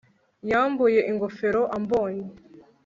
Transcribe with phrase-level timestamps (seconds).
[0.49, 2.25] Yambuye ingofero ambonye